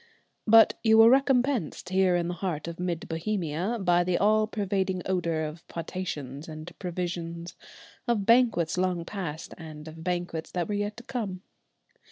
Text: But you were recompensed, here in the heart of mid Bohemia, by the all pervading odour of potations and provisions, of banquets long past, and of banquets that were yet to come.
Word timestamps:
But 0.47 0.79
you 0.83 0.97
were 0.97 1.11
recompensed, 1.11 1.89
here 1.89 2.15
in 2.15 2.27
the 2.27 2.33
heart 2.33 2.67
of 2.67 2.79
mid 2.79 3.07
Bohemia, 3.07 3.77
by 3.79 4.03
the 4.03 4.17
all 4.17 4.47
pervading 4.47 5.03
odour 5.05 5.43
of 5.43 5.67
potations 5.67 6.47
and 6.49 6.71
provisions, 6.79 7.55
of 8.07 8.25
banquets 8.25 8.79
long 8.79 9.05
past, 9.05 9.53
and 9.59 9.87
of 9.87 10.03
banquets 10.03 10.49
that 10.53 10.67
were 10.67 10.73
yet 10.73 10.97
to 10.97 11.03
come. 11.03 11.43